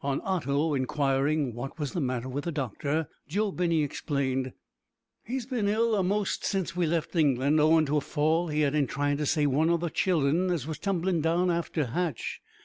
[0.00, 4.52] On Otto inquiring what was the matter with the doctor, Joe Binney explained
[5.24, 8.86] "He's been ill a'most since we left England, owin' to a fall he had in
[8.86, 12.40] tryin' to save one o' the child'n as was tumblin' down the after hatch.